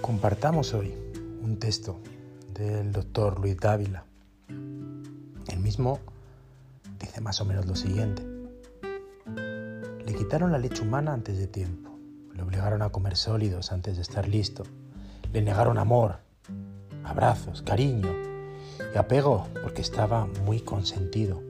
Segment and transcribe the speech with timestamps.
[0.00, 0.94] compartamos hoy
[1.42, 2.00] un texto
[2.54, 4.04] del doctor Luis Dávila.
[4.48, 6.00] El mismo
[6.98, 8.22] dice más o menos lo siguiente.
[9.26, 11.90] Le quitaron la leche humana antes de tiempo,
[12.34, 14.64] le obligaron a comer sólidos antes de estar listo,
[15.32, 16.16] le negaron amor,
[17.04, 18.10] abrazos, cariño
[18.94, 21.42] y apego porque estaba muy consentido.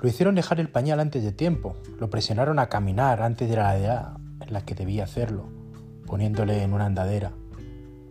[0.00, 3.76] Lo hicieron dejar el pañal antes de tiempo, lo presionaron a caminar antes de la
[3.76, 5.59] edad en la que debía hacerlo
[6.10, 7.30] poniéndole en una andadera.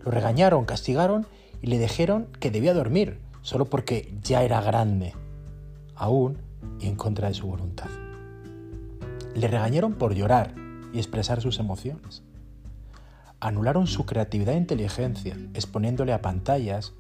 [0.06, 1.28] Lo regañaron, castigaron
[1.62, 5.14] y le dijeron que debía dormir, solo porque ya era grande,
[5.96, 6.38] aún
[6.80, 7.90] y en contra de su voluntad.
[9.36, 10.56] Le regañaron por llorar
[10.94, 12.24] y expresar sus emociones.
[13.42, 16.94] Anularon su creatividad e inteligencia, exponiéndole a pantallas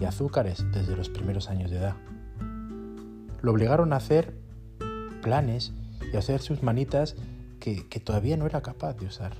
[0.00, 1.96] y azúcares desde los primeros años de edad.
[3.42, 4.34] Lo obligaron a hacer
[5.20, 5.72] planes
[6.12, 7.16] y a hacer sus manitas
[7.58, 9.32] que, que todavía no era capaz de usar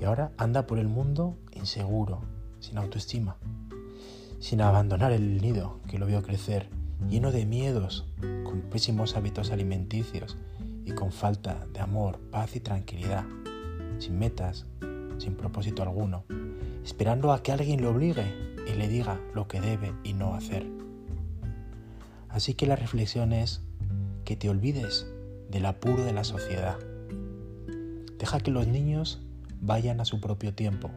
[0.00, 2.22] y ahora anda por el mundo inseguro,
[2.60, 3.36] sin autoestima,
[4.40, 6.68] sin abandonar el nido que lo vio crecer,
[7.08, 8.06] lleno de miedos,
[8.44, 10.36] con pésimos hábitos alimenticios
[10.84, 13.24] y con falta de amor, paz y tranquilidad,
[13.98, 14.66] sin metas,
[15.18, 16.24] sin propósito alguno,
[16.84, 20.66] esperando a que alguien lo obligue y le diga lo que debe y no hacer.
[22.28, 23.62] Así que la reflexión es
[24.24, 25.06] que te olvides
[25.50, 26.76] del apuro de la sociedad.
[28.18, 29.25] Deja que los niños
[29.66, 30.90] vayan a su propio tiempo.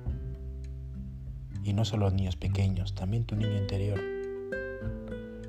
[1.64, 4.00] Y no solo los niños pequeños, también tu niño interior.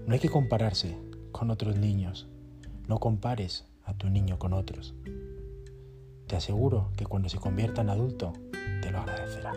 [0.06, 0.96] No hay que compararse
[1.30, 2.26] con otros niños.
[2.88, 4.94] No compares a tu niño con otros.
[6.26, 8.32] Te aseguro que cuando se convierta en adulto,
[8.82, 9.52] te lo agradecerá.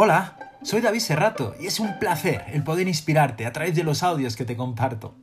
[0.00, 4.04] Hola, soy David Serrato y es un placer el poder inspirarte a través de los
[4.04, 5.16] audios que te comparto.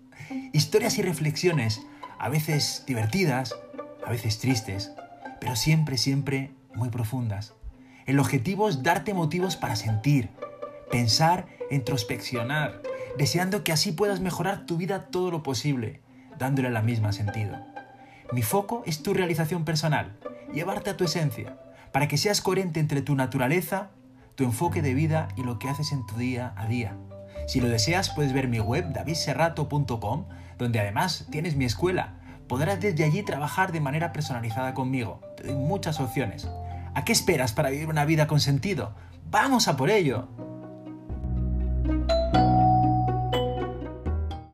[0.52, 1.82] Historias y reflexiones,
[2.20, 3.56] a veces divertidas,
[4.06, 4.92] a veces tristes,
[5.40, 7.54] pero siempre, siempre muy profundas.
[8.06, 10.30] El objetivo es darte motivos para sentir,
[10.92, 12.82] pensar, introspeccionar,
[13.18, 16.02] deseando que así puedas mejorar tu vida todo lo posible,
[16.38, 17.56] dándole la misma sentido.
[18.34, 20.18] Mi foco es tu realización personal,
[20.54, 21.58] llevarte a tu esencia,
[21.94, 23.92] para que seas coherente entre tu naturaleza
[24.36, 26.98] tu enfoque de vida y lo que haces en tu día a día.
[27.48, 30.26] Si lo deseas, puedes ver mi web davidserrato.com,
[30.58, 32.16] donde además tienes mi escuela.
[32.48, 35.22] Podrás desde allí trabajar de manera personalizada conmigo.
[35.38, 36.48] Te doy muchas opciones.
[36.94, 38.94] ¿A qué esperas para vivir una vida con sentido?
[39.30, 40.28] ¡Vamos a por ello!